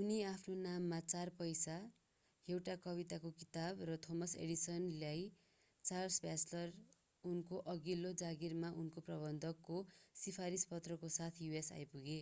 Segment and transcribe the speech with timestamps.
[0.00, 1.72] उनी आफ्नो नाममा 4 पैसा
[2.48, 5.24] एउटा कविताको किताब र थोमस एडिसनलाई
[5.84, 6.76] चार्ल्स ब्याचलर
[7.24, 9.80] उनको अघिल्लो जागिरमा उनको प्रबन्धक को
[10.16, 12.20] सिफारिस पत्रको साथमा us आइपुगे।